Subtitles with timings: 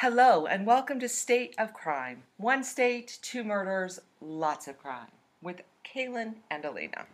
[0.00, 2.22] Hello, and welcome to State of Crime.
[2.38, 5.10] One state, two murders, lots of crime.
[5.42, 7.04] With Kalynne and Elena.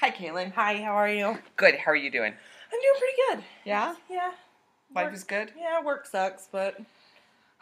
[0.00, 0.50] Hi, Kalynne.
[0.54, 1.36] Hi, how are you?
[1.56, 1.74] Good.
[1.74, 2.32] How are you doing?
[2.32, 3.44] I'm doing pretty good.
[3.66, 3.94] Yeah?
[4.08, 4.30] Yeah.
[4.94, 5.52] Life Work- is good?
[5.54, 6.80] Yeah, work sucks, but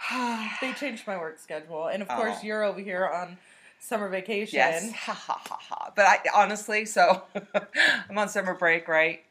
[0.60, 1.88] they changed my work schedule.
[1.88, 2.14] And of oh.
[2.14, 2.46] course, Oh.
[2.46, 3.38] you're over here on
[3.80, 4.58] summer vacation.
[4.58, 4.92] yes.
[4.92, 5.92] Ha ha ha ha.
[5.96, 7.24] But I honestly, so
[8.08, 9.24] I'm on summer break, right?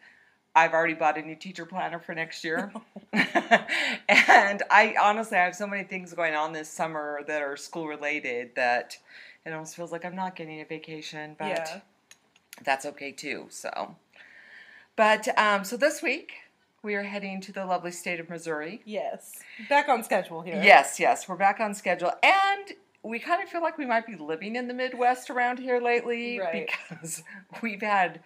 [0.56, 2.72] I've already bought a new teacher planner for next year.
[3.14, 7.88] and I honestly I have so many things going on this summer that are school
[7.88, 8.98] related that
[9.46, 11.80] it almost feels like I'm not getting a vacation, but Yeah.
[12.64, 13.48] that's okay too.
[13.50, 13.96] So,
[14.96, 16.34] but um, so this week
[16.84, 18.82] we are heading to the lovely state of Missouri.
[18.86, 19.40] Yes.
[19.70, 20.62] Back on schedule here.
[20.62, 24.16] Yes, yes, we're back on schedule, and we kind of feel like we might be
[24.16, 26.70] living in the Midwest around here lately Right.
[26.90, 27.24] because
[27.62, 28.20] we've had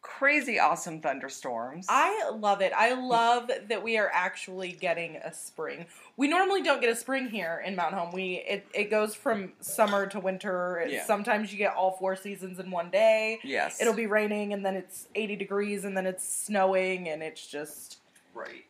[0.00, 1.86] crazy awesome thunderstorms.
[1.88, 2.72] I love it.
[2.76, 5.86] I love that we are actually getting a spring.
[6.16, 8.12] We normally don't get a spring here in Mount Home.
[8.12, 10.86] We it, it goes from summer to winter.
[10.88, 11.04] Yeah.
[11.04, 13.40] Sometimes you get all four seasons in one day.
[13.42, 17.46] yes, It'll be raining and then it's 80 degrees and then it's snowing and it's
[17.46, 17.98] just
[18.34, 18.64] Right.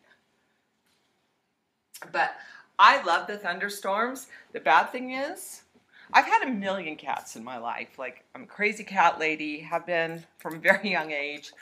[2.12, 2.32] But
[2.78, 4.28] I love the thunderstorms.
[4.52, 5.62] The bad thing is,
[6.12, 7.98] I've had a million cats in my life.
[7.98, 11.52] Like, I'm a crazy cat lady, have been from a very young age.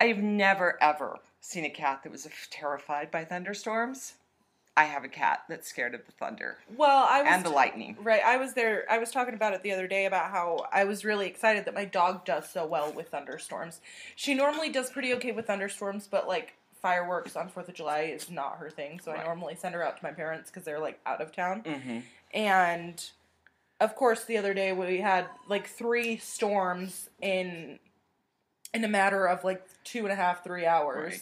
[0.00, 4.14] I've never, ever seen a cat that was terrified by thunderstorms.
[4.76, 7.96] I have a cat that's scared of the thunder well, I was and the lightning.
[8.00, 8.86] Right, I was there.
[8.90, 11.74] I was talking about it the other day about how I was really excited that
[11.74, 13.80] my dog does so well with thunderstorms.
[14.16, 18.30] She normally does pretty okay with thunderstorms, but like fireworks on Fourth of July is
[18.30, 18.98] not her thing.
[18.98, 19.20] So Right.
[19.20, 21.62] I normally send her out to my parents because they're like out of town.
[21.64, 21.98] Mm-hmm.
[22.32, 23.04] And
[23.82, 27.78] of course, the other day we had like three storms in
[28.72, 31.12] in a matter of like two and a half, three hours.
[31.12, 31.20] Right.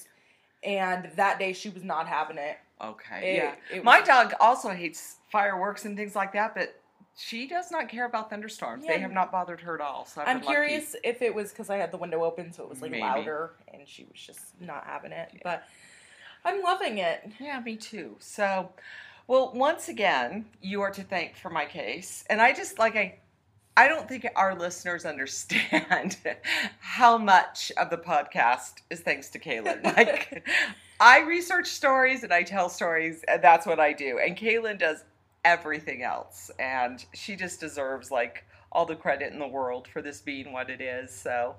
[0.63, 2.59] And that day she was not having it.
[2.81, 3.35] Okay.
[3.35, 3.77] It- yeah.
[3.79, 6.77] it My dog also hates fireworks and things like that, but
[7.17, 8.85] she does not care about thunderstorms.
[8.85, 8.93] Yeah.
[8.93, 10.05] They have not bothered her at all.
[10.07, 10.55] So I've I'm been lucky.
[10.55, 13.03] curious if it was because I had the window open, so it was like Maybe.
[13.03, 15.33] louder, and she was just not having it.
[15.43, 15.65] But
[16.45, 17.31] I'm loving it.
[17.41, 18.17] Yeah, me too.
[18.21, 18.71] So,
[19.31, 23.21] well, once again, you are to thank for my case, and I just like I.
[23.77, 26.17] I don't think our listeners understand
[26.81, 29.85] how much of the podcast is thanks to Kalynne.
[29.97, 30.45] Like,
[30.99, 34.19] I research stories and I tell stories, and that's what I do.
[34.19, 35.05] And Kaylin does
[35.45, 40.21] everything else, and she just deserves like all the credit in the world for this
[40.21, 41.15] being what it is.
[41.15, 41.55] So,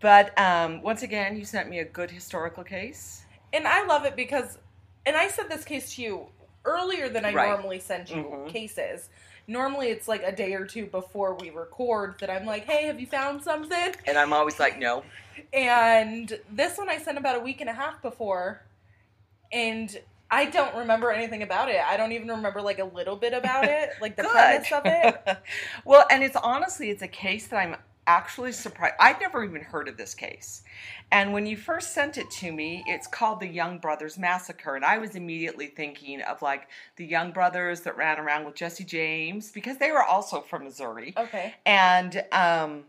[0.00, 3.26] but um, once again, you sent me a good historical case.
[3.52, 4.56] And I love it because,
[5.04, 6.28] and I said this case to you
[6.64, 7.48] earlier than I Right.
[7.48, 8.48] normally send you Mhm.
[8.48, 9.08] cases.
[9.46, 13.00] Normally it's like a day or two before we record that I'm like, hey, have
[13.00, 13.94] you found something?
[14.06, 15.04] And I'm always like, no.
[15.52, 18.62] And this one I sent about a week and a half before,
[19.50, 21.80] and I don't remember anything about it.
[21.84, 25.38] I don't even remember like a little bit about it, like the premise of it.
[25.84, 27.76] well, and it's honestly, it's a case that I'm
[28.06, 28.94] actually surprised.
[28.98, 30.62] I'd never even heard of this case.
[31.10, 34.76] And when you first sent it to me, it's called the Young Brothers Massacre.
[34.76, 38.84] And I was immediately thinking of like the Young Brothers that ran around with Jesse
[38.84, 41.14] James because they were also from Missouri.
[41.16, 41.54] Okay.
[41.66, 42.84] And, um,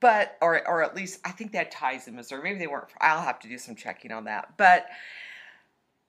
[0.00, 2.42] but, or, or at least I think had ties in Missouri.
[2.42, 2.88] Maybe they weren't.
[3.00, 4.56] I'll have to do some checking on that.
[4.56, 4.86] But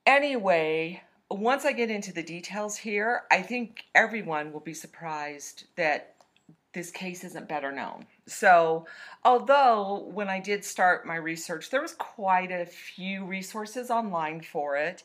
[0.06, 6.15] anyway, once I get into the details here, I think everyone will be surprised that
[6.76, 8.04] this case isn't better known.
[8.26, 8.86] So,
[9.24, 14.76] although when I did start my research, there was quite a few resources online for
[14.76, 15.02] it,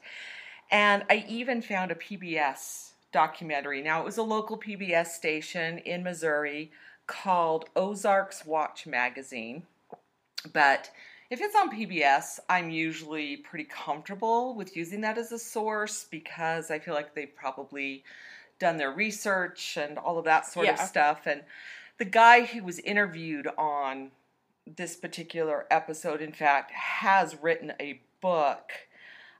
[0.69, 3.81] and I even found a PBS documentary.
[3.81, 6.71] Now, it was a local PBS station in Missouri
[7.07, 9.63] called Ozarks Watch Magazine,
[10.51, 10.91] but
[11.29, 16.69] if it's on PBS, I'm usually pretty comfortable with using that as a source because
[16.69, 18.03] I feel like they've probably
[18.61, 21.25] done their research and all of that sort of stuff.
[21.25, 21.41] And
[21.97, 24.11] the guy who was interviewed on
[24.65, 28.71] this particular episode, in fact, has written a book.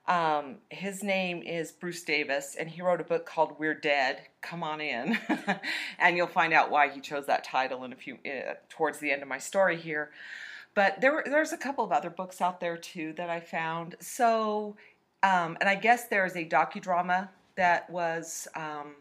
[0.08, 4.64] Um, his name is Bruce Davis, and he wrote a book called "We're Dead." Come
[4.64, 5.18] on in,
[6.00, 9.12] and you'll find out why he chose that title in a few uh, towards the
[9.12, 10.10] end of my story here.
[10.74, 13.96] But there, there's a couple of other books out there too that I found.
[14.00, 14.76] So,
[15.22, 18.96] um, and I guess there is a docudrama that was um,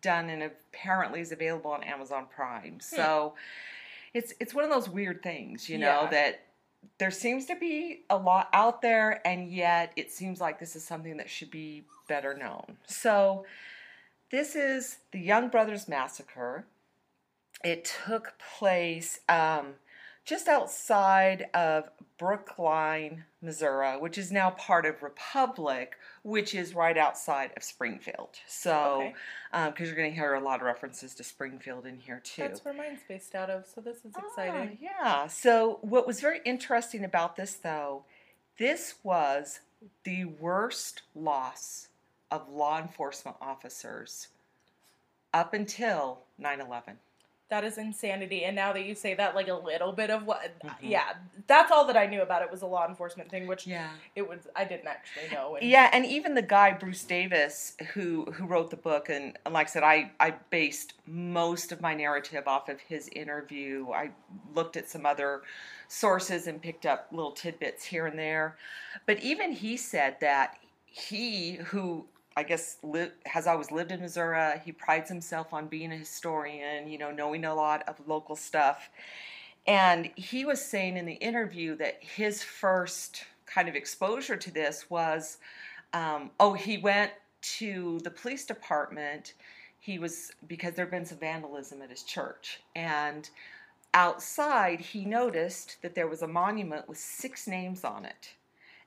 [0.00, 2.80] done and apparently is available on Amazon Prime.
[2.80, 3.34] So,
[4.14, 6.10] it's it's one of those weird things, you know, Yeah.
[6.10, 6.40] that
[6.98, 10.84] there seems to be a lot out there, and yet it seems like this is
[10.86, 12.78] something that should be better known.
[12.86, 13.44] So,
[14.30, 16.64] this is the Young Brothers Massacre.
[17.64, 19.74] It took place um,
[20.26, 21.88] just outside of
[22.18, 28.30] Brookline, Missouri, which is now part of Republic, which is right outside of Springfield.
[28.48, 29.12] So,
[29.52, 29.70] Okay.
[29.70, 32.42] because you're going to hear a lot of references to Springfield in here too.
[32.42, 34.78] That's where mine's based out of, so this is exciting.
[34.82, 35.26] Ah, yeah.
[35.28, 38.04] So, what was very interesting about this, though,
[38.58, 39.60] this was
[40.02, 41.88] the worst loss
[42.32, 44.28] of law enforcement officers
[45.32, 46.98] up until 9 11.
[47.48, 48.44] That is insanity.
[48.44, 50.74] And now that you say that, like a little bit of what, Mhm.
[50.80, 51.14] yeah,
[51.46, 53.88] that's all that I knew about it was a law enforcement thing, which Yeah.
[54.16, 54.48] it was.
[54.56, 55.54] I didn't actually know.
[55.54, 59.68] And Yeah, and even the guy Bruce Davis who who wrote the book, and like
[59.68, 63.92] I said, I I based most of my narrative off of his interview.
[63.92, 64.10] I
[64.52, 65.42] looked at some other
[65.86, 68.58] sources and picked up little tidbits here and there,
[69.06, 74.60] but even he said that he who I guess li- has always lived in Missouri.
[74.64, 78.90] He prides himself on being a historian, you know, knowing a lot of local stuff.
[79.66, 84.90] And he was saying in the interview that his first kind of exposure to this
[84.90, 85.38] was
[85.92, 89.34] um, oh, he went to the police department.
[89.78, 92.60] He was because there had been some vandalism at his church.
[92.74, 93.28] And
[93.94, 98.30] outside, he noticed that there was a monument with six names on it.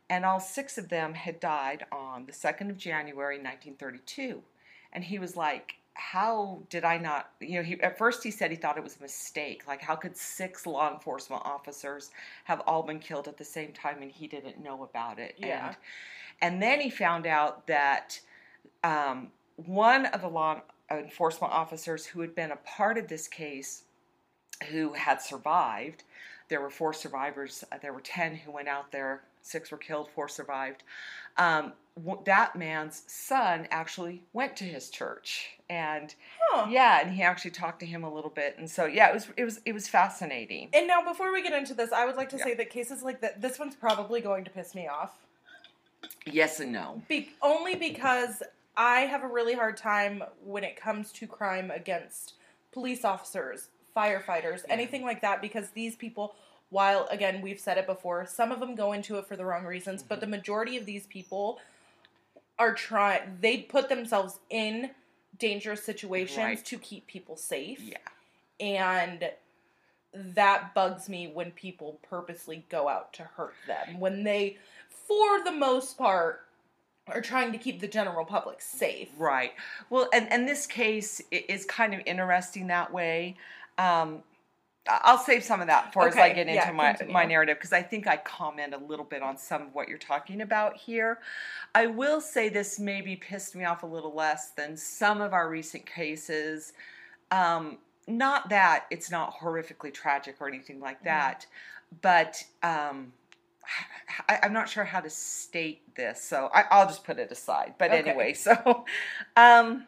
[0.09, 4.41] And all six of them had died on the 2nd of January, 1932.
[4.91, 8.51] And he was like, how did I not, you know, he, at first he said
[8.51, 9.63] he thought it was a mistake.
[9.67, 12.11] Like, how could six law enforcement officers
[12.45, 15.35] have all been killed at the same time and he didn't know about it?
[15.37, 15.67] Yeah.
[15.67, 15.75] And,
[16.41, 18.19] and then he found out that
[18.83, 19.27] um,
[19.57, 23.83] one of the law enforcement officers who had been a part of this case,
[24.71, 26.03] who had survived,
[26.47, 27.63] there were four survivors.
[27.71, 30.83] Uh, there were 10 who went out there, six were killed, four survived.
[31.37, 31.73] Um,
[32.25, 36.15] that man's son actually went to his church and
[36.49, 36.67] Huh.
[36.69, 39.27] yeah and he actually talked to him a little bit and so yeah it was
[39.35, 42.29] it was it was fascinating And now, before we get into this, I would like
[42.29, 42.45] to Yeah.
[42.45, 45.13] say that cases like that, this one's probably going to piss me off.
[46.25, 48.41] yes and no Be- only because
[48.77, 52.35] I have a really hard time when it comes to crime against
[52.71, 54.73] police officers, firefighters, Yeah.
[54.73, 56.33] anything like that, because these people,
[56.69, 59.65] while again, we've said it before, some of them go into it for the wrong
[59.65, 61.59] reasons, but the majority of these people
[62.57, 64.91] are trying, they put themselves in
[65.37, 66.65] dangerous situations Right.
[66.65, 67.79] to keep people safe.
[67.81, 67.97] yeah
[68.59, 69.31] And
[70.13, 73.99] that bugs me when people purposely go out to hurt them.
[73.99, 74.57] When they,
[75.07, 76.41] for the most part,
[77.07, 79.09] are trying to keep the general public safe.
[79.17, 79.53] Right.
[79.89, 83.37] Well, and, and this case is kind of interesting that way.
[83.77, 84.23] Um,
[84.89, 87.13] I'll save some of that for as I Okay, get into yeah, my, continue.
[87.13, 89.97] my narrative because I think I comment a little bit on some of what you're
[89.97, 91.19] talking about here.
[91.75, 95.49] I will say this maybe pissed me off a little less than some of our
[95.49, 96.73] recent cases.
[97.31, 101.05] Um, not that it's not horrifically tragic or anything like Mhm.
[101.05, 101.45] that,
[102.01, 103.13] but um,
[104.27, 107.75] I, I'm not sure how to state this, so I, I'll just put it aside.
[107.77, 107.93] But Okay.
[107.93, 108.85] anyway, so
[109.35, 109.85] um,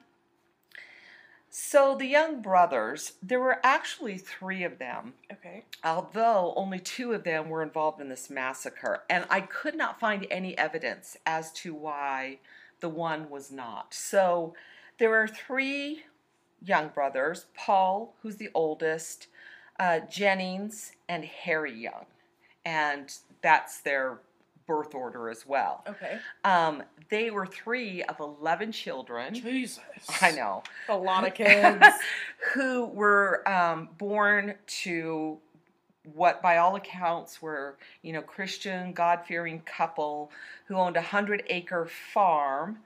[1.53, 5.65] so the young brothers, there were actually three of them, Okay.
[5.84, 10.25] although only two of them were involved in this massacre, and I could not find
[10.31, 12.39] any evidence as to why
[12.79, 13.93] the one was not.
[13.93, 14.55] So
[14.98, 16.05] there are three
[16.63, 19.27] young brothers Paul, who's the oldest,
[19.77, 22.05] uh, Jennings, and Harry Young.
[22.63, 24.20] And that's their
[24.72, 25.84] birth order as well.
[25.88, 26.18] Okay.
[26.46, 29.34] Um, they were three of 11 children.
[29.34, 29.82] Jesus.
[30.22, 30.63] I know.
[30.88, 31.86] A lot of kids.
[32.54, 35.38] who were um, born to
[36.16, 40.32] what by all accounts were you know christian god-fearing couple
[40.66, 42.80] who owned a hundred acre farm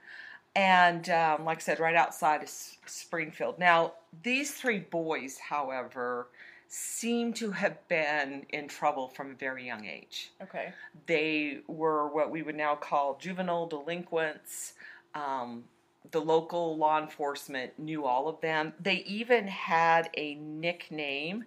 [0.54, 6.26] and um, like i said right outside of S- springfield now these three boys however
[6.68, 10.72] seem to have been in trouble from a very young age okay.
[11.06, 14.74] they were what we would now call juvenile delinquents.
[15.14, 15.64] Um,
[16.10, 18.72] the local law enforcement knew all of them.
[18.80, 21.44] They even had a nickname.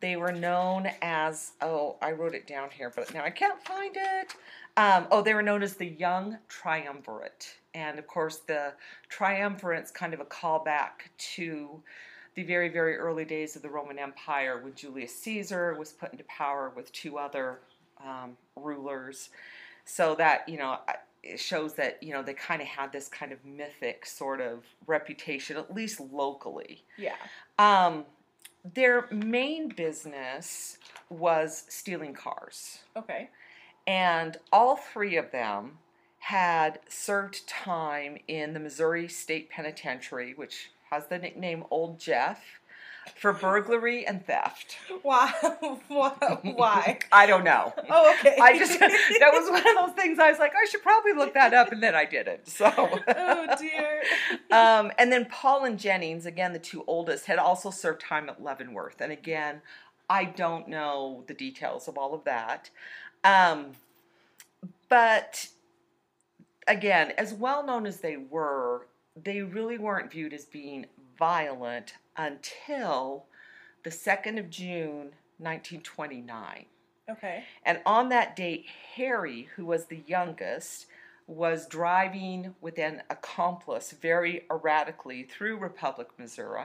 [0.00, 3.96] They were known as, oh, I wrote it down here, but now I can't find
[3.96, 4.34] it.
[4.76, 7.56] Um, oh, they were known as the Young Triumvirate.
[7.74, 8.74] And of course, the
[9.10, 11.82] triumvirate's kind of a callback to
[12.38, 16.22] the very, very early days of the Roman Empire when Julius Caesar was put into
[16.28, 17.58] power with two other
[18.00, 19.30] um, rulers.
[19.84, 20.78] So that, you know,
[21.24, 24.62] it shows that, you know, they kind of had this kind of mythic sort of
[24.86, 26.84] reputation, at least locally.
[26.96, 27.16] Yeah.
[27.58, 28.04] Um,
[28.72, 30.78] their main business
[31.10, 32.78] was stealing cars.
[32.96, 33.30] Okay.
[33.84, 35.78] And all three of them
[36.20, 42.42] had served time in the Missouri State Penitentiary, which has the nickname Old Jeff.
[43.16, 44.76] for burglary and theft.
[45.02, 45.32] Why?
[45.88, 46.98] Why?
[47.12, 47.72] I don't know.
[47.88, 48.36] Oh, okay.
[48.40, 51.34] I just that was one of those things I was like, I should probably look
[51.34, 52.46] that up, and then I didn't.
[52.48, 52.70] So.
[53.08, 54.02] oh dear.
[54.50, 58.42] um, and then Paul and Jennings, again the two oldest, had also served time at
[58.42, 59.62] Leavenworth, and again,
[60.10, 62.70] I don't know the details of all of that.
[63.24, 63.72] Um,
[64.88, 65.48] but
[66.66, 68.86] again, as well known as they were,
[69.24, 70.86] they really weren't viewed as being
[71.18, 73.26] violent until
[73.84, 76.66] the 2nd of June, 1929.
[77.10, 77.44] Okay.
[77.64, 80.86] And on that date, Harry, who was the youngest,
[81.26, 86.64] was driving with an accomplice very erratically through Republic, Missouri.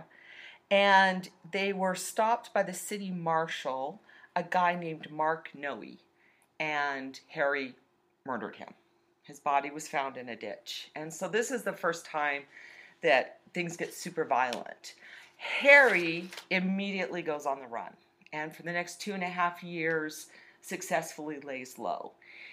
[0.72, 4.01] And they were stopped by the city marshal,
[4.36, 5.83] a guy named Mark Noe.
[6.60, 7.75] And Harry
[8.25, 8.74] murdered him.
[9.24, 10.89] His body was found in a ditch.
[10.96, 12.44] And so this is the first time
[13.01, 14.96] that things get super violent.
[15.38, 17.92] Harry immediately goes on the run
[18.32, 20.27] and for the next two and a half years
[20.62, 22.12] successfully lays low.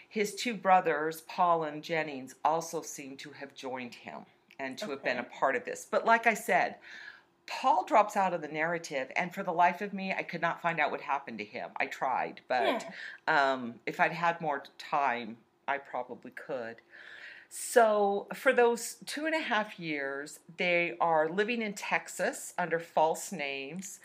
[0.09, 4.27] His two brothers, Paul and Jennings, also seem to have joined him
[4.59, 5.87] and to have been a part of this.
[5.89, 6.77] But like I said,
[7.47, 10.61] Paul drops out of the narrative, and for the life of me, I could not
[10.63, 11.71] find out what happened to him.
[11.79, 12.87] I tried, but
[13.27, 15.37] um, if I'd had more time,
[15.69, 16.77] I probably could.
[17.49, 23.33] So, for those two and a half years, they are living in Texas under false
[23.33, 23.99] names.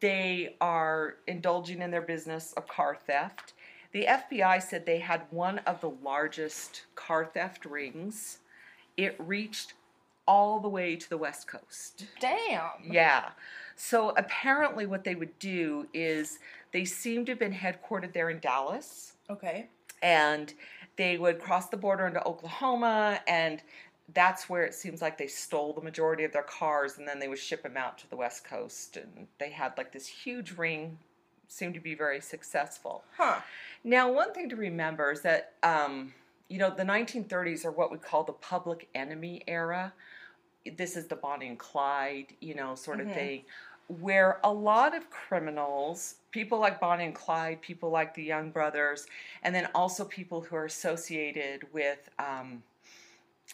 [0.00, 3.54] They are indulging in their business of car theft.
[3.92, 8.38] The FBI said they had one of the largest car theft rings.
[8.96, 9.74] It reached
[10.26, 12.04] all the way to the West Coast.
[12.20, 12.60] Damn.
[12.90, 13.30] Yeah.
[13.76, 16.38] So apparently, what they would do is
[16.72, 19.68] they seem to have been headquartered there in Dallas, Okay.
[20.02, 20.52] and
[20.96, 23.62] they would cross the border into Oklahoma, and
[24.12, 27.28] that's where it seems like they stole the majority of their cars, and then they
[27.28, 30.98] would ship them out to the West Coast, and they had like this huge ring,
[31.48, 33.04] seemed to be very successful.
[33.16, 33.40] Huh.
[33.82, 36.14] Now, one thing to remember is that, um,
[36.48, 39.92] you know, the 1930s are what we call the public enemy era.
[40.76, 43.14] This is the Bonnie and Clyde, you know, sort of Mhm.
[43.14, 43.44] thing,
[43.88, 49.06] where a lot of criminals, people like Bonnie and Clyde, people like the Young Brothers,
[49.42, 52.62] and then also people who are associated with um,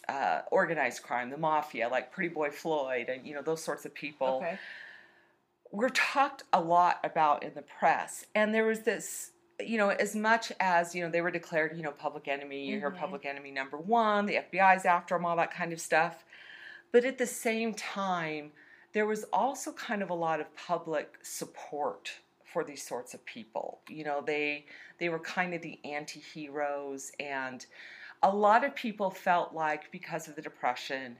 [0.07, 3.93] uh, organized crime, the mafia, like Pretty Boy Floyd, and, you know, those sorts of
[3.93, 4.57] people Okay.
[5.71, 10.15] were talked a lot about in the press and there was this you know as
[10.15, 12.97] much as you know they were declared you know public enemy you hear Mhm.
[12.99, 16.25] public enemy number one the fbi's after them all that kind of stuff
[16.91, 18.51] but at the same time
[18.93, 22.11] there was also kind of a lot of public support
[22.51, 24.65] for these sorts of people you know they
[24.99, 27.65] they were kind of the anti-heroes and
[28.23, 31.17] a lot of people felt like because of the depression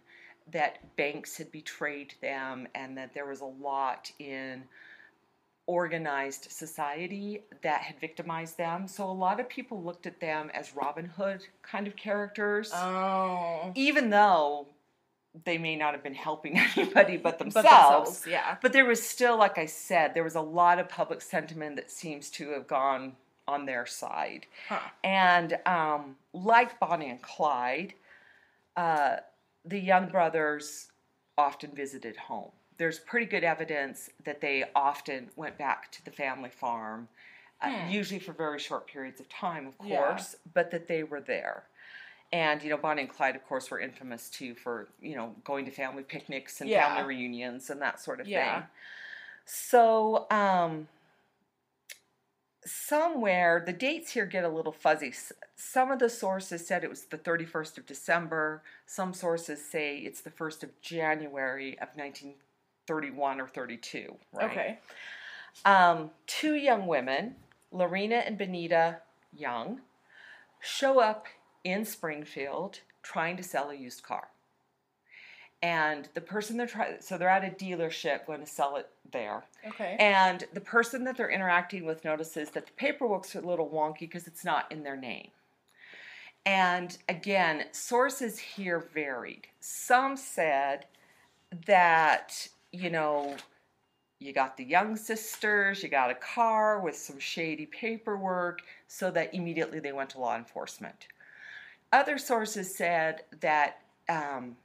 [0.51, 4.63] that banks had betrayed them and that there was a lot in
[5.68, 8.88] organized society that had victimized them.
[8.88, 13.72] So a lot of people looked at them as Robin Hood kind of characters, Oh.
[13.75, 14.68] even though
[15.46, 18.26] they may not have been helping anybody but But themselves.
[18.28, 18.58] yeah.
[18.62, 21.90] But there was still, like I said, there was a lot of public sentiment that
[21.90, 23.16] seems to have gone
[23.48, 24.46] on their side.
[24.68, 24.80] Huh.
[25.04, 27.94] And um, like Bonnie and Clyde,
[28.76, 29.18] uh,
[29.66, 30.92] the young brothers
[31.38, 32.52] often visited home.
[32.78, 37.08] There's pretty good evidence that they often went back to the family farm,
[37.62, 37.90] uh, Hmm.
[37.90, 39.98] usually for very short periods of time, of Yeah.
[39.98, 41.64] course, but that they were there.
[42.34, 45.66] And you know, Bonnie and Clyde, of course, were infamous too for you know going
[45.66, 46.96] to family picnics and Yeah.
[46.96, 48.60] family reunions and that sort of Yeah.
[48.62, 48.68] thing.
[49.46, 50.88] So, um,
[52.64, 55.14] somewhere the dates here get a little fuzzy.
[55.56, 58.62] Some of the sources said it was the 31st of December.
[58.86, 64.16] Some sources say it's the 1st of January of 1931 or 32.
[64.32, 64.52] Right?
[64.52, 64.80] Okay.
[65.66, 67.36] Um, two young women,
[67.72, 69.02] Lorena and Benita
[69.34, 69.82] Young,
[70.60, 71.28] show up
[71.63, 74.27] in Springfield trying to sell a used car.
[75.63, 79.44] And the person they're trying, so they're at a dealership going to sell it there.
[79.68, 79.96] Okay.
[80.00, 84.25] And the person that they're interacting with notices that the paperwork's a little wonky because
[84.25, 85.30] it's not in their name.
[86.48, 89.46] And again, sources here varied.
[89.60, 90.88] Some said
[91.68, 93.36] that, you know,
[94.18, 99.34] you got the young sisters, you got a car with some shady paperwork, so that
[99.36, 101.08] immediately they went to law enforcement.
[101.92, 104.56] Other sources said that um,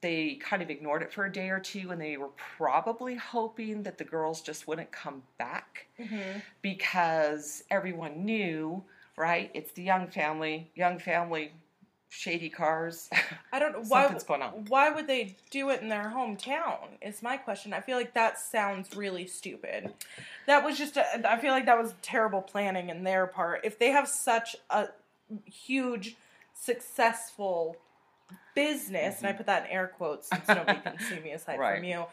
[0.00, 3.82] they kind of ignored it for a day or two and they were probably hoping
[3.84, 8.82] that the girls just wouldn't come back hmm because everyone knew,
[9.16, 9.50] right?
[9.54, 10.68] It's the young family.
[10.74, 11.52] Young family
[12.08, 13.08] shady cars.
[13.52, 14.02] I don't know why.
[14.02, 14.64] Something's going on.
[14.68, 16.78] Why would they do it in their hometown?
[17.00, 17.72] Is my question.
[17.72, 19.92] I feel like that sounds really stupid.
[20.46, 20.96] That was just.
[20.96, 23.60] A, I feel like that was terrible planning in their part.
[23.64, 24.88] If they have such a
[25.44, 26.16] huge,
[26.60, 27.76] successful
[28.54, 31.60] business, and I put that in air quotes since nobody can see me aside Mm-hmm.
[31.60, 31.76] Right.
[31.76, 32.04] from you.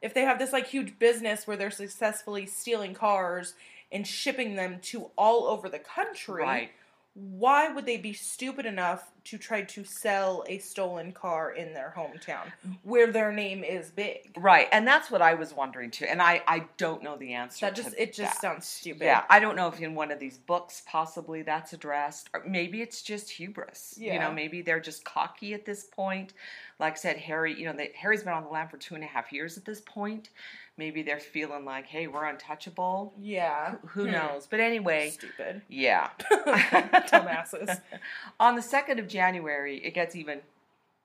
[0.00, 3.54] If they have this like huge business where they're successfully stealing cars
[3.92, 6.70] and shipping them to all over the country, right.
[7.14, 11.92] why would they be stupid enough to try to sell a stolen car in their
[11.96, 12.50] hometown
[12.82, 14.32] where their name is big?
[14.36, 14.68] Right.
[14.72, 16.04] And that's what I was wondering too.
[16.06, 17.66] And I, I don't know the answer.
[17.66, 18.40] That just it just that.
[18.40, 19.02] sounds stupid.
[19.04, 22.82] Yeah, I don't know if in one of these books possibly that's addressed, or maybe
[22.82, 23.94] it's just hubris.
[23.98, 26.32] You know, maybe they're just cocky at this point.
[26.78, 29.04] Like I said, Harry, you know, they, Harry's been on the lam for two and
[29.04, 30.30] a half years at this point.
[30.78, 33.12] Maybe they're feeling like, hey, we're untouchable.
[33.20, 33.74] Yeah.
[33.88, 34.12] Who Hmm.
[34.12, 34.46] knows?
[34.50, 35.60] But anyway, Stupid.
[35.68, 36.08] yeah.
[36.66, 37.80] Dumbasses.
[38.40, 40.40] on the 2nd of January, it gets even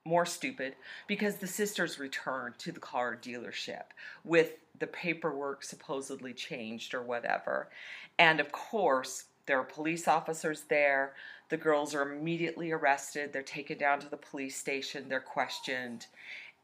[0.04, 0.74] more stupid
[1.06, 3.84] because the sisters return to the car dealership
[4.24, 7.68] with the paperwork supposedly changed or whatever.
[8.18, 11.14] And of course, there are police officers there.
[11.50, 13.32] The girls are immediately arrested.
[13.32, 15.08] They're taken down to the police station.
[15.08, 16.06] They're questioned.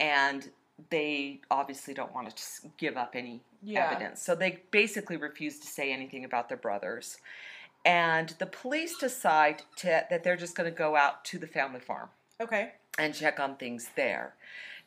[0.01, 0.51] And
[0.91, 2.43] they obviously don't want to
[2.79, 3.91] give up any Yeah.
[3.91, 4.23] evidence.
[4.23, 7.19] So they basically refuse to say anything about their brothers.
[7.85, 11.81] And the police decide to, that they're just going to go out to the family
[11.81, 12.09] farm
[12.41, 12.73] Okay.
[12.99, 14.35] and check on things there.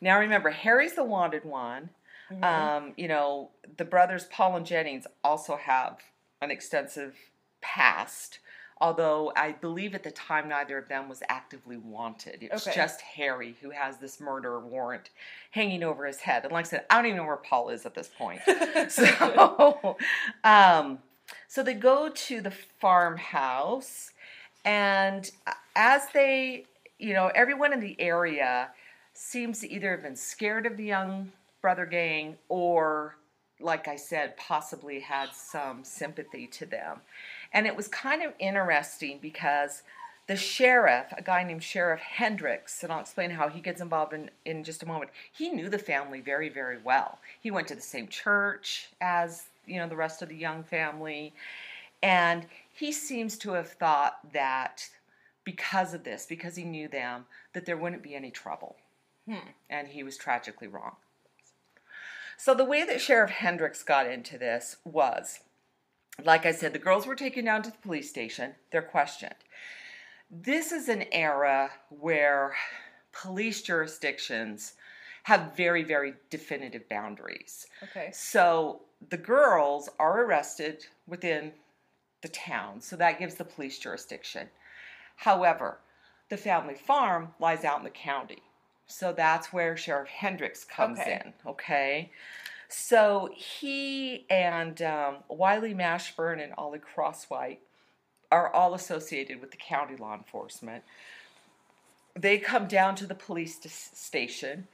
[0.00, 1.90] Now remember, Harry's the wanted one.
[2.30, 2.44] Mhm.
[2.44, 5.98] Um, you know, the brothers Paul and Jennings also have
[6.42, 7.16] an extensive
[7.60, 8.38] past.
[8.80, 12.42] Although I believe at the time neither of them was actively wanted.
[12.44, 12.76] It was Okay.
[12.76, 15.10] just Harry who has this murder warrant
[15.50, 16.44] hanging over his head.
[16.44, 18.40] And like I said, I don't even know where Paul is at this point.
[18.88, 19.96] so,
[20.44, 21.00] um,
[21.58, 24.12] so they go to the farmhouse,
[24.64, 25.28] and
[25.74, 26.66] as they,
[27.00, 28.68] you know, everyone in the area
[29.12, 33.16] seems to either have been scared of the young brother gang or,
[33.58, 37.00] like I said, possibly had some sympathy to them.
[37.52, 39.82] And it was kind of interesting because
[40.28, 44.30] the sheriff, a guy named Sheriff Hendrix, and I'll explain how he gets involved in,
[44.44, 47.18] in just a moment, he knew the family very, very well.
[47.40, 51.34] He went to the same church as, you know, the rest of the young family.
[52.02, 54.88] And he seems to have thought that
[55.44, 58.76] because of this, because he knew them, that there wouldn't be any trouble.
[59.26, 59.48] Hmm.
[59.68, 60.96] And he was tragically wrong.
[62.36, 65.40] So the way that Sheriff Hendrix got into this was,
[66.24, 68.54] like I said, the girls were taken down to the police station.
[68.70, 69.34] They're questioned.
[70.30, 72.54] This is an era where
[73.12, 74.74] police jurisdictions
[75.24, 77.66] have very, very definitive boundaries.
[77.82, 78.10] Okay.
[78.12, 81.52] So the girls are arrested within
[82.22, 84.48] the town, so that gives the police jurisdiction.
[85.16, 85.78] However,
[86.28, 88.42] the family farm lies out in the county.
[88.86, 91.22] So that's where Sheriff Hendrix comes Okay.
[91.24, 92.10] in, okay?
[92.68, 97.58] So he and um, Wiley Mashburn and Ollie Crosswhite
[98.30, 100.84] are all associated with the county law enforcement.
[102.14, 103.58] They come down to the police
[103.94, 104.68] station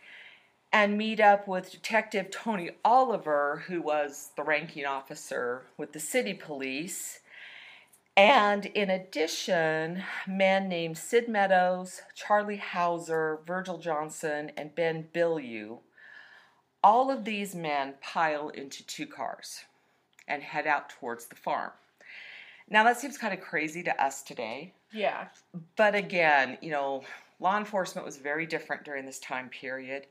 [0.74, 6.34] and meet up with Detective Tony Oliver, who was the ranking officer with the city
[6.34, 7.20] police.
[8.16, 15.78] And in addition, men named Sid Meadows, Charlie Houser, Virgil Johnson, and Ben Bilyeu.
[16.82, 19.60] All of these men pile into two cars
[20.26, 21.70] and head out towards the farm.
[22.68, 24.74] Now, that seems kind of crazy to us today.
[24.92, 25.28] Yeah.
[25.76, 27.04] But again, you know,
[27.38, 30.08] law enforcement was very different during this time period.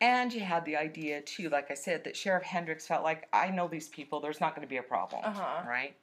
[0.00, 3.50] And you had the idea, too, like I said, that Sheriff Hendrix felt like, I
[3.50, 5.22] know these people, there's not going to be a problem.
[5.24, 5.62] Uh-huh.
[5.66, 5.96] Right?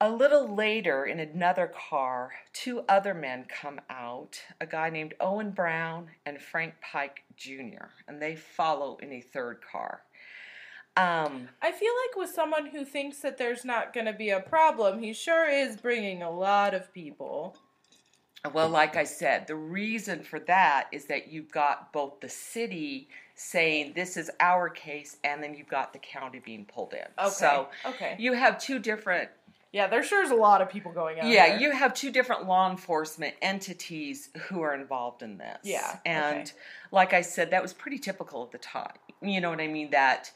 [0.00, 5.50] A little later, in another car, two other men come out a guy named Owen
[5.50, 10.02] Brown and Frank Pike Jr., and they follow in a third car.
[10.96, 14.40] Um, I feel like with someone who thinks that there's not going to be a
[14.40, 17.56] problem, he sure is bringing a lot of people.
[18.52, 23.08] Well, like I said, the reason for that is that you've got both the city
[23.34, 27.06] saying this is our case, and then you've got the county being pulled in.
[27.18, 27.30] Okay.
[27.30, 28.16] So okay.
[28.18, 29.28] you have two different,
[29.72, 31.26] Yeah, there sure is a lot of people going out.
[31.26, 31.60] yeah, there.
[31.60, 35.58] you have two different law enforcement entities who are involved in this.
[35.64, 36.52] Yeah, and okay.
[36.92, 38.94] like I said, that was pretty typical at the time.
[39.20, 39.90] You know what I mean?
[39.90, 40.30] That.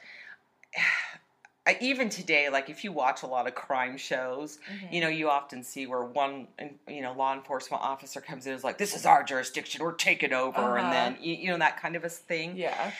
[1.64, 4.92] I, even today, like if you watch a lot of crime shows, Mhm.
[4.92, 6.48] you know, you often see where one,
[6.88, 9.84] you know, law enforcement officer comes in and is like, "This is our jurisdiction.
[9.84, 10.92] We're taking over," and Uh-huh.
[10.92, 12.56] then you, you know that kind of a thing.
[12.56, 12.90] Yeah.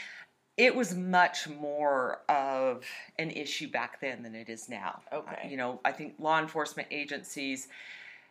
[0.56, 2.86] It was much more of
[3.18, 5.02] an issue back then than it is now.
[5.10, 5.48] Okay.
[5.48, 7.68] You know, I think law enforcement agencies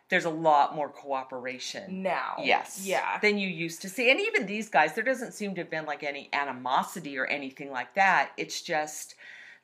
[0.10, 2.36] there's a lot more cooperation now.
[2.38, 2.82] Yes.
[2.86, 3.18] Yeah.
[3.20, 4.12] Than you used to see.
[4.12, 7.72] And even these guys, there doesn't seem to have been like any animosity or anything
[7.72, 8.32] like that.
[8.36, 9.16] It's just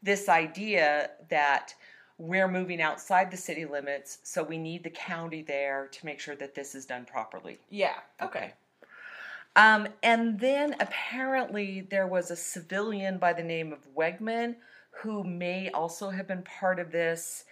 [0.07, 1.73] this idea that
[2.17, 6.35] we're moving outside the city limits, so we need the county there to make sure
[6.37, 7.59] that this is done properly.
[7.69, 7.97] yeah.
[8.21, 8.53] Okay.
[9.57, 14.55] Um, and then apparently there was a civilian by the name of Wegman
[14.91, 17.43] who may also have been part of this.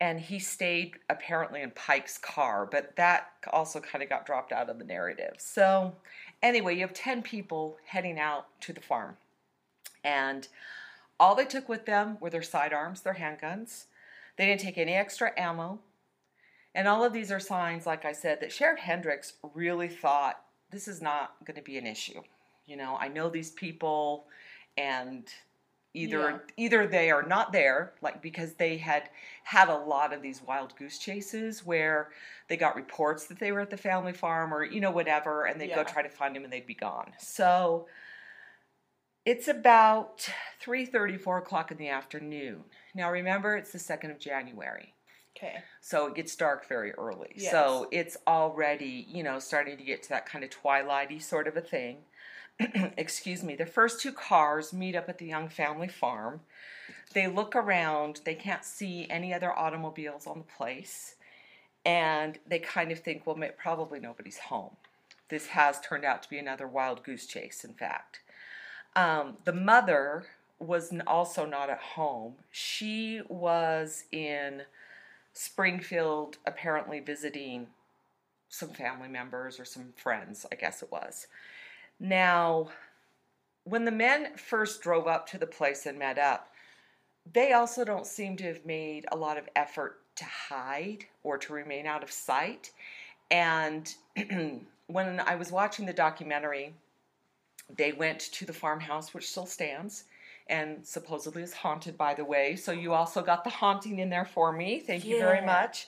[0.00, 4.68] And he stayed apparently in Pike's car, but that also kind of got dropped out
[4.68, 5.36] of the narrative.
[5.38, 5.94] So,
[6.42, 9.16] anyway, you have 10 people heading out to the farm.
[10.04, 10.46] And
[11.20, 13.84] all they took with them were their sidearms, their handguns.
[14.36, 15.78] They didn't take any extra ammo.
[16.74, 20.88] And all of these are signs, like I said, that Sheriff Hendrix really thought this
[20.88, 22.20] is not going to be an issue.
[22.66, 24.26] You know, I know these people,
[24.76, 25.28] and
[25.92, 26.38] either Yeah.
[26.56, 29.08] either they are not there, like because they had
[29.44, 32.10] had a lot of these wild goose chases where
[32.48, 35.60] they got reports that they were at the family farm or you know whatever, and
[35.60, 37.12] they'd go try to find them and they'd be gone.
[37.20, 37.86] So
[39.24, 40.28] it's about
[40.60, 42.64] three thirty, four o'clock in the afternoon.
[42.94, 44.94] Now remember, it's the second of January.
[45.36, 45.56] Okay.
[45.80, 47.32] So it gets dark very early.
[47.34, 47.50] Yes.
[47.50, 51.56] So it's already, you know, starting to get to that kind of twilighty sort of
[51.56, 51.98] a thing.
[52.96, 53.56] Excuse me.
[53.56, 56.40] The first two cars meet up at the Young Family Farm.
[57.14, 61.16] They look around, they can't see any other automobiles on the place,
[61.84, 64.76] and they kind of think, well, probably nobody's home.
[65.28, 68.20] This has turned out to be another wild goose chase, in fact.
[68.96, 70.24] Um, the mother
[70.58, 72.34] was also not at home.
[72.50, 74.62] She was in
[75.32, 77.66] Springfield, apparently visiting
[78.48, 81.26] some family members or some friends, I guess it was.
[81.98, 82.68] Now,
[83.64, 86.52] when the men first drove up to the place and met up,
[87.32, 91.52] they also don't seem to have made a lot of effort to hide or to
[91.52, 92.70] remain out of sight.
[93.30, 93.92] And
[94.86, 96.74] when I was watching the documentary,
[97.74, 100.04] they went to the farmhouse, which still stands
[100.48, 102.56] and supposedly is haunted, by the way.
[102.56, 104.80] So you also got the haunting in there for me.
[104.80, 105.86] Thank you very much.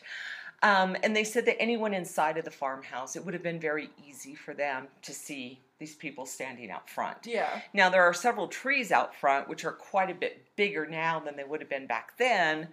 [0.63, 3.91] Um, and they said that anyone inside of the farmhouse, it would have been very
[4.09, 7.19] easy for them to see these people standing out front.
[7.27, 7.61] Yeah.
[7.75, 11.37] Now, there are several trees out front, which are quite a bit bigger now than
[11.37, 12.69] they would have been back then,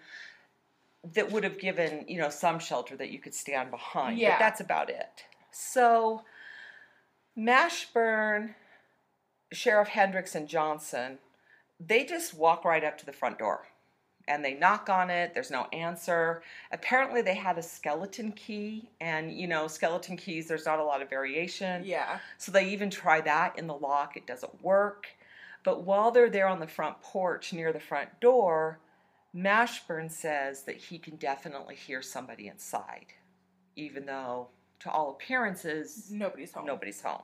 [1.14, 4.18] that would have given, you know, some shelter that you could stand behind.
[4.18, 4.36] Yeah.
[4.36, 5.26] But that's about it.
[5.52, 6.24] So,
[7.38, 8.56] Mashburn,
[9.54, 11.20] Sheriff Hendrix, and Johnson,
[11.80, 13.68] they just walk right up to the front door
[14.28, 15.34] and they knock on it.
[15.34, 16.44] There's no answer.
[16.72, 21.02] Apparently, they had a skeleton key, and you know, skeleton keys, there's not a lot
[21.02, 21.84] of variation.
[21.86, 22.20] Yeah.
[22.38, 25.08] So they even try that in the lock, it doesn't work.
[25.66, 28.80] But while they're there on the front porch near the front door,
[29.36, 33.08] Mashburn says that he can definitely hear somebody inside,
[33.76, 34.48] even though,
[34.80, 36.66] to all appearances, Nobody's home.
[36.66, 37.24] nobody's home.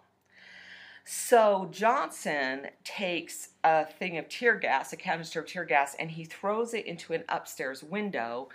[1.11, 6.23] So Johnson takes a thing of tear gas, a canister of tear gas, and he
[6.23, 8.49] throws it into an upstairs window.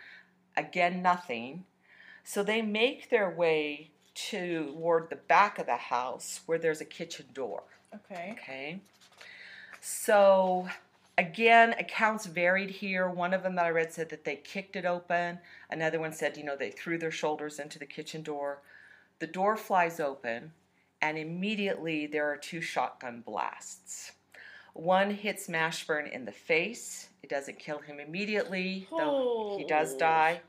[0.57, 1.65] Again, nothing.
[2.23, 7.27] So they make their way toward the back of the house where there's a kitchen
[7.35, 7.65] door.
[7.93, 8.37] Okay.
[8.39, 8.79] Okay.
[9.81, 10.69] So
[11.19, 13.11] again, accounts varied here.
[13.11, 15.41] One of them that I read said that they kicked it open.
[15.73, 18.61] Another one said, you know, they threw their shoulders into the kitchen door.
[19.19, 20.53] The door flies open,
[21.05, 24.13] and immediately there are two shotgun blasts.
[24.73, 27.09] One hits Mashburn in the face.
[27.23, 29.99] It doesn't kill him immediately, though he does Oh.
[29.99, 30.41] die.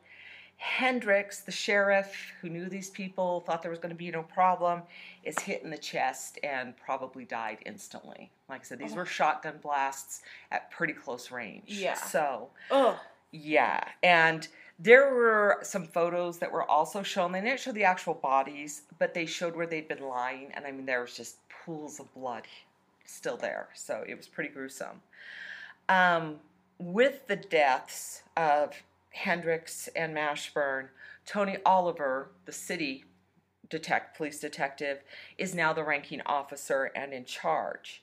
[0.56, 4.84] Hendrix, the sheriff who knew these people, thought there was going to be no problem,
[5.24, 8.32] is hit in the chest and probably died instantly.
[8.48, 8.98] Like I said, these Oh.
[8.98, 11.66] were shotgun blasts at pretty close range.
[11.68, 11.96] Yeah.
[11.96, 12.98] So, Ugh.
[13.36, 13.84] Yeah.
[14.02, 14.48] And
[14.80, 17.34] there were some photos that were also shown.
[17.34, 20.52] They didn't show the actual bodies, but they showed where they'd been lying.
[20.54, 22.44] And I mean, there was just pools of blood
[23.06, 23.68] still there.
[23.74, 25.02] So it was pretty gruesome.
[25.90, 26.38] Um,
[26.80, 28.74] with the deaths of
[29.12, 30.88] Hendrix and Mashburn,
[31.26, 33.04] Tony Oliver, the city
[33.70, 35.00] detect police detective,
[35.38, 38.02] is now the ranking officer and in charge.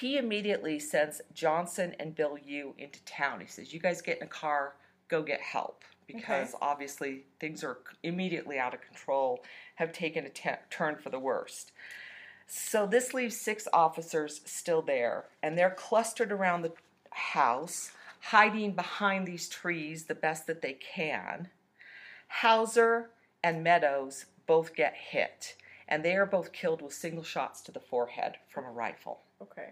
[0.00, 3.40] He immediately sends Johnson and Bilyeu into town.
[3.40, 4.76] He says, "You guys get in a car,
[5.08, 10.96] go get help." Because obviously things are immediately out of control, have taken a turn
[10.96, 11.72] for the worst.
[12.46, 16.74] So this leaves six officers still there, and they're clustered around the
[17.10, 21.50] house, hiding behind these trees the best that they can.
[22.28, 23.10] Houser
[23.42, 25.56] and Meadows both get hit,
[25.88, 29.25] and they are both killed with single shots to the forehead from a rifle.
[29.42, 29.70] Okay.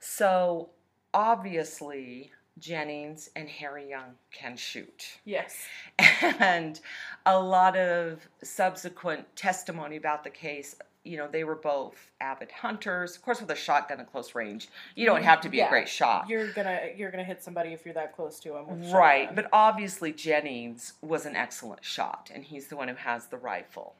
[0.00, 0.70] So
[1.14, 5.18] obviously, Jennings and Harry Young can shoot.
[5.24, 5.56] Yes.
[6.40, 6.80] And
[7.26, 13.16] a lot of subsequent testimony about the case, you know, they were both avid hunters.
[13.16, 15.66] Of course, with a shotgun at close range, you don't have to be Yeah.
[15.66, 16.28] a great shot.
[16.28, 18.90] You're gonna you're gonna hit somebody if you're that close to him.
[18.90, 23.36] Right, but obviously Jennings was an excellent shot, and he's the one who has the
[23.38, 23.94] rifle.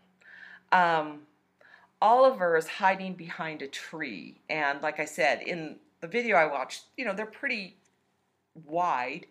[0.72, 1.22] Um,
[2.02, 6.84] Oliver is hiding behind a tree, and like I said in the video I watched,
[6.96, 7.76] you know they're pretty
[8.54, 9.26] wide.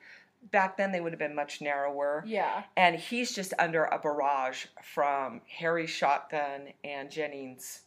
[0.51, 4.65] Back then they would have been much narrower, yeah, and he's just under a barrage
[4.83, 7.81] from Harry's shotgun and Jennings'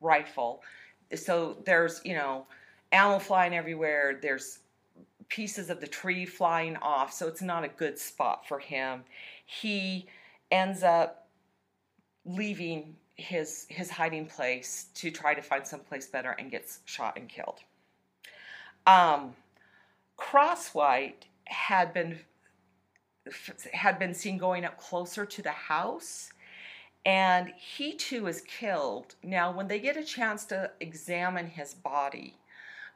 [0.00, 0.62] rifle.
[1.14, 2.46] So there's you know
[2.90, 4.18] ammo flying everywhere.
[4.20, 4.60] There's
[5.28, 9.04] pieces of the tree flying off, so it's not a good spot for him.
[9.46, 10.06] He
[10.50, 11.28] ends up
[12.24, 17.28] leaving his his hiding place to try to find someplace better and gets shot and
[17.28, 17.60] killed.
[18.86, 19.34] Um,
[20.18, 22.18] Crosswhite had been
[23.72, 26.32] had been seen going up closer to the house
[27.04, 29.14] and he too is killed.
[29.22, 32.36] Now, when they get a chance to examine his body,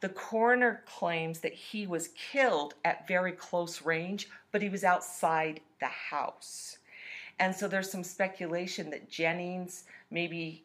[0.01, 5.61] the coroner claims that he was killed at very close range, but he was outside
[5.81, 6.79] the house.
[7.38, 10.64] And so there's some speculation that Jennings, maybe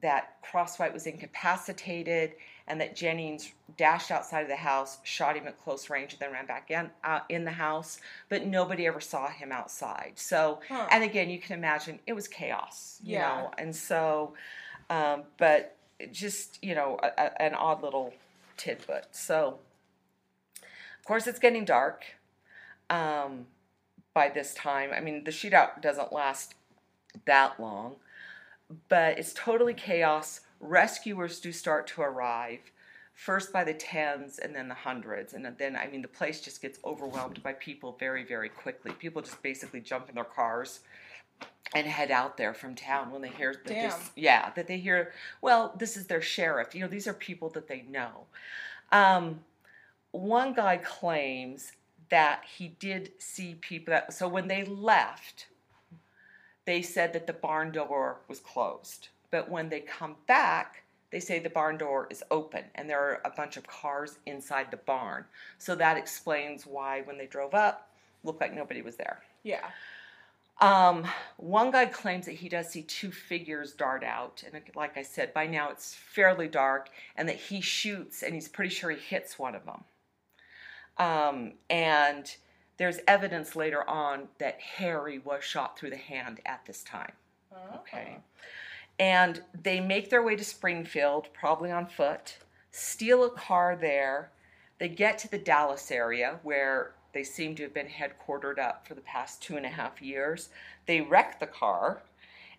[0.00, 2.32] that Crosswhite was incapacitated
[2.66, 6.32] and that Jennings dashed outside of the house, shot him at close range, and then
[6.32, 10.12] ran back in, uh, in the house, but nobody ever saw him outside.
[10.16, 10.86] So, Huh.
[10.90, 13.28] and again, you can imagine it was chaos, you Yeah.
[13.28, 14.34] know, and so,
[14.90, 15.76] um, but
[16.12, 18.12] just, you know, a, a, an odd little
[18.56, 19.06] tidbit.
[19.12, 19.58] So,
[20.54, 22.04] of course, it's getting dark
[22.90, 23.46] um,
[24.18, 24.90] by this time.
[24.92, 26.56] I mean, the shootout doesn't last
[27.24, 27.94] that long,
[28.88, 30.40] but it's totally chaos.
[30.58, 32.58] Rescuers do start to arrive,
[33.14, 35.34] first by the tens and then the hundreds.
[35.34, 38.90] And then, I mean, the place just gets overwhelmed by people very, very quickly.
[38.90, 40.80] People just basically jump in their cars
[41.72, 43.90] and head out there from town when they hear that Damn.
[43.90, 46.74] this, yeah, that they hear, well, this is their sheriff.
[46.74, 48.26] You know, these are people that they know.
[48.90, 49.44] Um,
[50.10, 51.70] one guy claims
[52.10, 55.46] that he did see people that, so when they left,
[56.64, 59.08] they said that the barn door was closed.
[59.30, 63.20] But when they come back, they say the barn door is open and there are
[63.24, 65.24] a bunch of cars inside the barn.
[65.58, 67.90] So that explains why when they drove up,
[68.24, 69.22] looked like nobody was there.
[69.42, 69.70] yeah.
[70.60, 75.02] Um, one guy claims that he does see two figures dart out, and like I
[75.02, 78.98] said, by now it's fairly dark, and that he shoots, and he's pretty sure he
[78.98, 79.84] hits one of them.
[80.98, 82.34] Um, and
[82.76, 87.12] there's evidence later on that Harry was shot through the hand at this time.
[87.74, 88.18] Okay.
[88.98, 92.38] And they make their way to Springfield, probably on foot,
[92.70, 94.30] steal a car there.
[94.78, 98.94] They get to the Dallas area where they seem to have been headquartered up for
[98.94, 100.50] the past two and a half years.
[100.86, 102.02] They wreck the car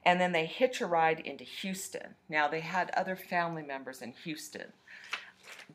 [0.06, 2.16] and then they hitch a ride into Houston.
[2.30, 4.72] Now, they had other family members in Houston.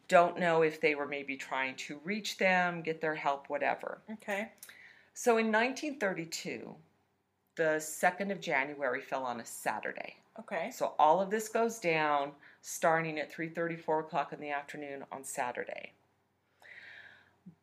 [0.09, 3.99] Don't know if they were maybe trying to reach them, get their help, whatever.
[4.13, 4.51] Okay.
[5.15, 6.75] So in 1932,
[7.57, 10.17] the 2nd of January fell on a Saturday.
[10.41, 10.71] Okay.
[10.73, 15.23] So all of this goes down starting at 3:30, 4 o'clock in the afternoon on
[15.23, 15.93] Saturday.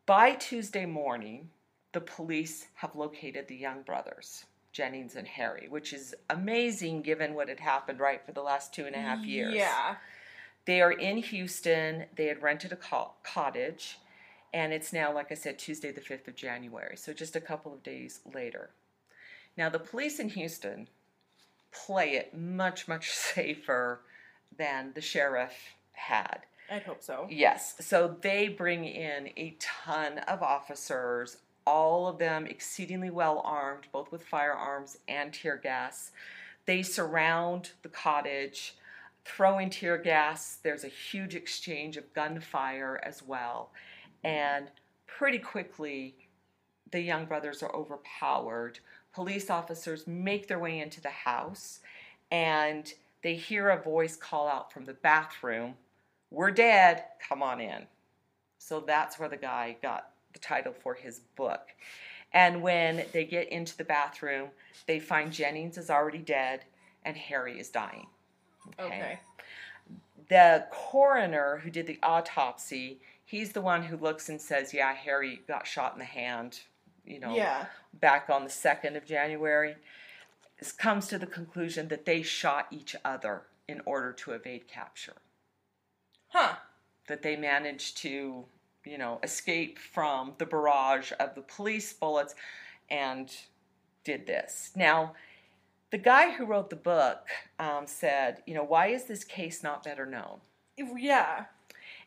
[0.06, 1.50] By Tuesday morning,
[1.91, 7.50] the police have located the young brothers, Jennings and Harry, which is amazing given what
[7.50, 9.54] had happened right for the last two and a half years.
[9.54, 9.98] Yeah.
[10.65, 12.06] They are in Houston.
[12.15, 13.97] They had rented a co- cottage,
[14.54, 16.97] and it's now, like I said, Tuesday, the 5th of January.
[16.97, 18.69] So just a couple of days later.
[19.58, 20.88] Now, the police in Houston
[21.71, 24.02] play it much, much safer
[24.58, 25.54] than the sheriff
[25.93, 26.39] had.
[26.69, 27.28] I'd hope so.
[27.30, 27.76] Yes.
[27.82, 34.12] So they bring in a ton of officers, all of them exceedingly well armed, both
[34.12, 36.12] with firearms and tear gas.
[36.65, 38.76] They surround the cottage,
[39.25, 40.57] throwing tear gas.
[40.63, 43.71] There's a huge exchange of gunfire as well.
[44.23, 44.67] And
[45.07, 46.15] pretty quickly,
[46.91, 48.79] the young brothers are overpowered.
[49.13, 51.79] Police officers make their way into the house
[52.31, 55.75] and they hear a voice call out from the bathroom
[56.31, 57.86] we're dead, come on in.
[58.57, 61.67] So that's where the guy got the title for his book.
[62.31, 64.49] And when they get into the bathroom,
[64.88, 66.62] they find Jennings is already dead
[67.03, 68.07] and Harry is dying.
[68.80, 69.19] Okay.
[70.30, 75.41] The coroner who did the autopsy, he's the one who looks and says, Yeah, Harry
[75.47, 76.62] got shot in the hand,
[77.06, 77.65] you know, Yeah.
[77.93, 79.76] back on the 2nd of January.
[80.78, 85.15] Comes to the conclusion that they shot each other in order to evade capture
[86.28, 86.58] Huh.
[87.08, 88.45] that they managed to
[88.84, 92.36] you know, escape from the barrage of the police bullets
[92.89, 93.32] and
[94.04, 94.71] did this.
[94.76, 95.13] Now,
[95.91, 97.27] the guy who wrote the book
[97.60, 100.39] um, said, you know, why is this case not better known?
[100.77, 101.45] Yeah.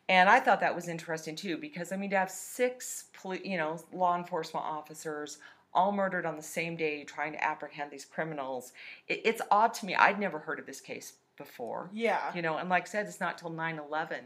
[0.09, 3.05] And I thought that was interesting too, because I mean, to have six,
[3.43, 5.39] you know, law enforcement officers
[5.73, 8.73] all murdered on the same day trying to apprehend these criminals,
[9.09, 9.95] it, it's odd to me.
[9.95, 11.91] I'd never heard of this case before.
[11.93, 12.35] Yeah.
[12.35, 14.21] You know, and like I said, it's not till 9 11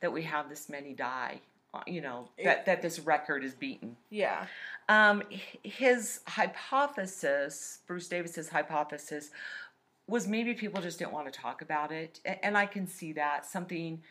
[0.00, 1.40] that we have this many die,
[1.72, 3.96] uh, you know, that, that this record is beaten.
[4.10, 4.46] Yeah.
[4.92, 5.22] Um,
[5.62, 9.30] his hypothesis, Bruce Davis's hypothesis,
[10.06, 13.46] was maybe people just didn't want to talk about it, and I can see that
[13.46, 14.02] something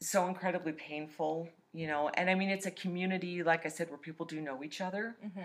[0.00, 2.10] so incredibly painful, you know.
[2.14, 5.16] And I mean, it's a community, like I said, where people do know each other.
[5.22, 5.40] hmm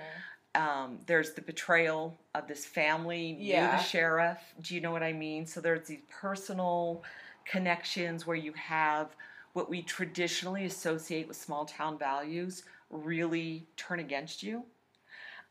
[0.55, 3.77] Um, there's the betrayal of this family, Yeah.
[3.77, 4.39] the sheriff.
[4.61, 5.47] Do you know what I mean?
[5.47, 7.01] So there's these personal
[7.45, 9.15] connections where you have
[9.53, 14.63] what we traditionally associate with small town values really turn against you.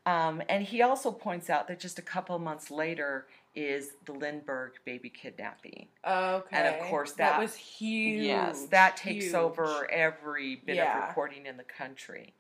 [0.07, 4.13] Um, and he also points out that just a couple of months later is the
[4.13, 5.87] Lindbergh baby kidnapping.
[6.07, 6.57] Okay.
[6.57, 8.23] And of course that- was huge.
[8.25, 9.35] Yes, that takes huge.
[9.35, 11.03] over every bit Yeah.
[11.03, 12.33] of reporting in the country.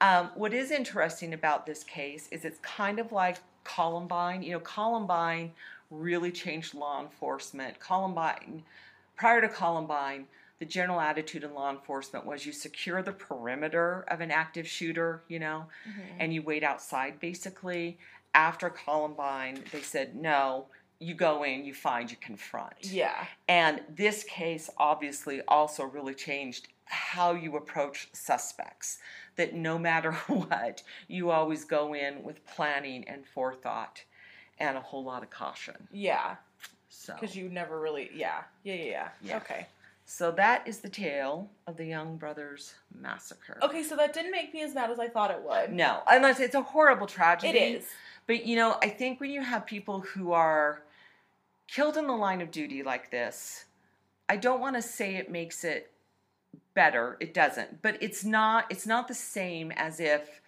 [0.00, 4.42] Um, what is interesting about this case is it's kind of like Columbine.
[4.42, 5.52] You know, Columbine
[5.90, 7.78] really changed law enforcement.
[7.78, 8.64] Columbine,
[9.16, 10.26] prior to Columbine,
[10.58, 15.22] the general attitude in law enforcement was you secure the perimeter of an active shooter,
[15.28, 16.16] you know, Mhm.
[16.18, 17.98] and you wait outside basically.
[18.34, 22.74] After Columbine, they said, no, you go in, you find, you confront.
[22.84, 23.26] Yeah.
[23.48, 28.98] And this case obviously also really changed how you approach suspects.
[29.36, 34.04] That no matter what, you always go in with planning and forethought
[34.58, 35.88] and a whole lot of caution.
[35.90, 36.36] Yeah.
[36.88, 38.10] So, Because you never really.
[38.14, 38.44] Yeah.
[38.64, 38.74] Yeah.
[38.74, 38.84] Yeah.
[38.84, 39.08] Yeah.
[39.22, 39.36] Yeah.
[39.38, 39.66] Okay.
[40.08, 43.58] So that is the tale of the Young Brothers Massacre.
[43.60, 43.82] Okay.
[43.82, 45.72] So that didn't make me as mad as I thought it would.
[45.72, 47.58] No, unless it's a horrible tragedy.
[47.58, 47.84] It is.
[48.28, 50.84] But you know, I think when you have people who are
[51.66, 53.64] killed in the line of duty like this,
[54.28, 55.90] I don't want to say it makes it
[56.74, 57.16] better.
[57.18, 57.82] It doesn't.
[57.82, 60.40] But it's not it's not the same as if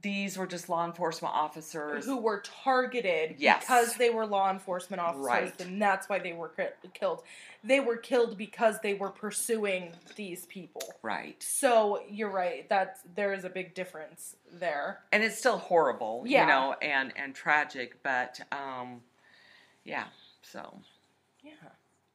[0.00, 2.04] these were just law enforcement officers.
[2.04, 3.60] Who were targeted Yes.
[3.64, 5.60] because they were law enforcement officers, Right.
[5.60, 7.24] and that's why they were ki- killed.
[7.64, 10.82] They were killed because they were pursuing these people.
[11.02, 11.42] right.
[11.42, 12.68] So you're right.
[12.68, 15.00] That there is a big difference there.
[15.10, 16.42] And it's still horrible, Yeah.
[16.42, 19.02] you know, and and tragic, but um
[19.84, 20.06] yeah.
[20.42, 20.80] So,
[21.42, 21.52] Yeah.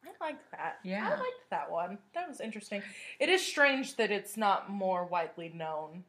[0.04, 0.78] I like that.
[0.82, 1.06] Yeah.
[1.08, 1.98] I liked that one.
[2.14, 2.82] That was interesting.
[3.18, 6.04] It is strange that it's not more widely known.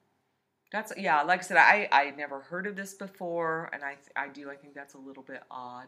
[0.76, 4.28] That's yeah, like I said, I I never heard of this before, and I I
[4.28, 5.88] do I think that's a little bit odd.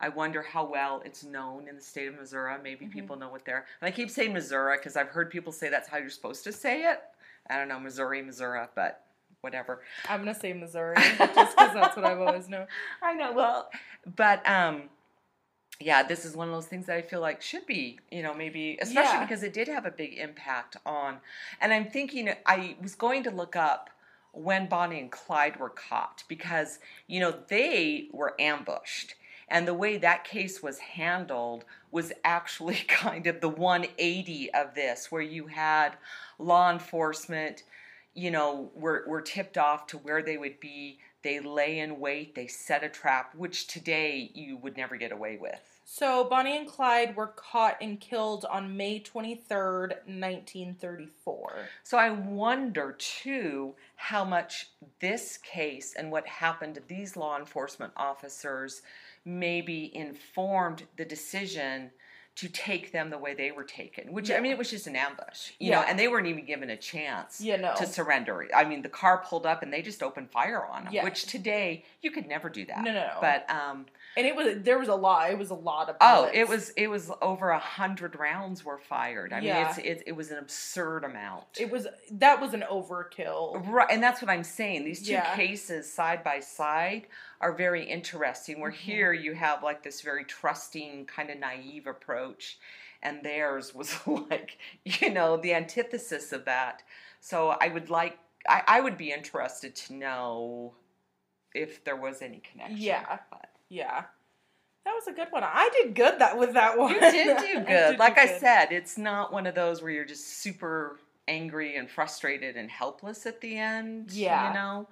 [0.00, 2.54] I wonder how well it's known in the state of Missouri.
[2.62, 2.92] Maybe Mhm.
[2.92, 3.66] people know what they're.
[3.82, 6.52] And I keep saying Missouri because I've heard people say that's how you're supposed to
[6.52, 7.02] say it.
[7.50, 9.04] I don't know Missouri, Missouri, but
[9.42, 9.82] whatever.
[10.08, 12.68] I'm gonna say Missouri just because that's what I've always known.
[13.02, 13.32] I know.
[13.32, 13.68] Well,
[14.16, 14.84] but um,
[15.78, 18.32] yeah, this is one of those things that I feel like should be, you know,
[18.32, 19.24] maybe especially Yeah.
[19.26, 21.18] because it did have a big impact on.
[21.60, 23.90] And I'm thinking I was going to look up
[24.32, 29.14] when Bonnie and Clyde were caught because you know they were ambushed.
[29.48, 35.12] And the way that case was handled was actually kind of the 180 of this,
[35.12, 35.90] where you had
[36.38, 37.62] law enforcement,
[38.14, 41.00] you know, were, were tipped off to where they would be.
[41.22, 45.36] They lay in wait, they set a trap, which today you would never get away
[45.36, 45.71] with.
[45.84, 51.52] So Bonnie and Clyde were caught and killed on May 23rd, 1934.
[51.82, 54.68] So I wonder too how much
[55.00, 58.82] this case and what happened to these law enforcement officers
[59.24, 61.90] maybe informed the decision
[62.34, 64.10] to take them the way they were taken.
[64.12, 66.70] Which I mean, it was just an ambush, you know, and they weren't even given
[66.70, 67.74] a chance You know.
[67.76, 68.48] to surrender.
[68.54, 70.94] I mean, the car pulled up and they just opened fire on them.
[70.94, 71.04] Yeah.
[71.04, 72.78] Which today you could never do that.
[72.78, 73.18] No, no, no.
[73.20, 73.84] But um,
[74.16, 75.30] And it was there was a lot.
[75.30, 78.78] It was a lot of oh, it was it was over a hundred rounds were
[78.78, 79.32] fired.
[79.32, 79.68] I mean, Yeah.
[79.70, 81.44] it's it, it was an absurd amount.
[81.58, 83.66] It was that was an overkill.
[83.66, 84.84] Right, and that's what I'm saying.
[84.84, 85.34] These two Yeah.
[85.34, 87.06] cases side by side
[87.40, 88.60] are very interesting.
[88.60, 88.74] Where Mhm.
[88.74, 92.58] here you have like this very trusting, kind of naive approach,
[93.02, 96.82] and theirs was like, you know, the antithesis of that.
[97.20, 100.74] So I would like, I, I would be interested to know
[101.54, 102.76] if there was any connection.
[102.78, 103.18] Yeah.
[103.30, 104.04] But Yeah.
[104.84, 105.42] That was a good one.
[105.44, 106.92] I did good that with that one.
[106.94, 107.66] you did do I good.
[107.92, 108.40] did like do I good.
[108.40, 110.98] said, it's not one of those where you're just super
[111.28, 114.10] angry and frustrated and helpless at the end.
[114.12, 114.48] Yeah.
[114.48, 114.88] You know?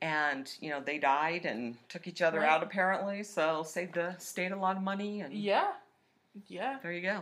[0.00, 2.48] And, you know, they died and took each other Right.
[2.48, 5.72] out apparently, so saved the state a lot of money and Yeah.
[6.46, 6.78] Yeah.
[6.82, 7.20] there you go.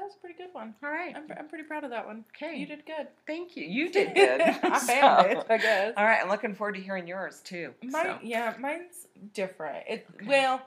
[0.00, 0.74] That was a pretty good one.
[0.82, 1.14] All right.
[1.14, 2.24] I'm, I'm pretty proud of that one.
[2.34, 2.56] Okay.
[2.56, 3.08] You did good.
[3.26, 3.66] Thank you.
[3.66, 4.40] You did good.
[4.62, 5.92] I So- am it, I guess.
[5.94, 6.20] All right.
[6.22, 7.74] I'm looking forward to hearing yours too.
[7.82, 8.18] Mine, so.
[8.22, 9.84] yeah, mine's different.
[9.86, 10.26] It Okay.
[10.26, 10.62] well,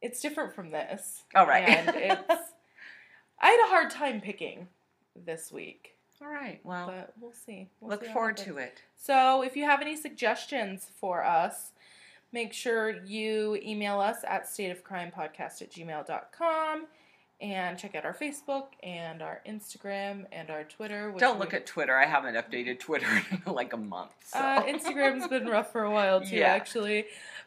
[0.00, 1.24] it's different from this.
[1.34, 1.68] All right.
[1.68, 2.42] and it's.
[3.40, 4.68] I had a hard time picking
[5.26, 6.60] this week, All right.
[6.62, 7.68] Well, but we'll see.
[7.80, 8.82] We'll look see forward to it.
[8.96, 11.72] So, if you have any suggestions for us,
[12.32, 16.86] make sure you email us at stateofcrimepodcast at gmail.com
[17.40, 21.14] and check out our Facebook and our Instagram and our Twitter.
[21.18, 21.96] Don't we- look at Twitter.
[21.96, 23.06] I haven't updated Twitter
[23.46, 24.10] in like a month.
[24.26, 24.38] So.
[24.38, 26.48] Uh, Instagram's been rough for a while too, Yeah.
[26.48, 27.06] actually.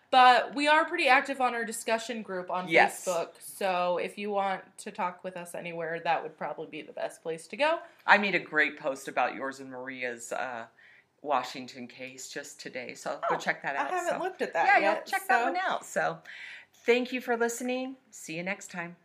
[0.09, 3.05] But we are pretty active on our discussion group on Yes.
[3.05, 3.29] Facebook.
[3.39, 7.23] So if you want to talk with us anywhere, that would probably be the best
[7.23, 7.79] place to go.
[8.05, 10.65] I made a great post about yours and Maria's uh,
[11.21, 12.93] Washington case just today.
[12.93, 13.91] So go Oh, check that out.
[13.91, 14.23] I haven't so.
[14.23, 14.95] looked at that yeah, yet.
[15.05, 15.85] you'll check so that one out.
[15.85, 16.17] So
[16.85, 17.95] thank you for listening.
[18.09, 18.95] See you next time.